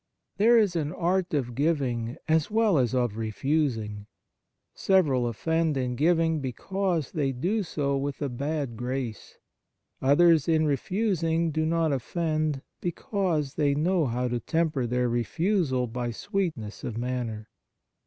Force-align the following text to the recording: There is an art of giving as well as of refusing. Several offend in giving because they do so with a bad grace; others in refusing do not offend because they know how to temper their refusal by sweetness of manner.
There 0.37 0.57
is 0.57 0.75
an 0.75 0.91
art 0.93 1.31
of 1.31 1.53
giving 1.53 2.17
as 2.27 2.49
well 2.49 2.79
as 2.79 2.95
of 2.95 3.17
refusing. 3.17 4.07
Several 4.73 5.27
offend 5.27 5.77
in 5.77 5.95
giving 5.95 6.39
because 6.39 7.11
they 7.11 7.31
do 7.31 7.61
so 7.61 7.95
with 7.97 8.19
a 8.19 8.27
bad 8.27 8.75
grace; 8.75 9.37
others 10.01 10.47
in 10.47 10.65
refusing 10.65 11.51
do 11.51 11.67
not 11.67 11.93
offend 11.93 12.63
because 12.81 13.53
they 13.53 13.75
know 13.75 14.07
how 14.07 14.27
to 14.27 14.39
temper 14.39 14.87
their 14.87 15.07
refusal 15.07 15.85
by 15.85 16.09
sweetness 16.09 16.83
of 16.83 16.97
manner. 16.97 17.47